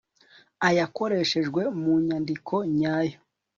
[0.67, 3.17] ayakoreshejwe mu nyandiko nyayo